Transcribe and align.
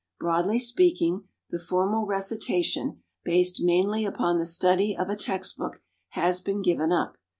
Broadly 0.17 0.57
speaking, 0.57 1.25
the 1.51 1.59
formal 1.59 2.07
recitation, 2.07 3.03
based 3.23 3.61
mainly 3.61 4.03
upon 4.03 4.39
the 4.39 4.47
study 4.47 4.97
of 4.97 5.09
a 5.11 5.15
textbook, 5.15 5.83
has 6.13 6.41
been 6.41 6.63
given 6.63 6.91
up. 6.91 7.17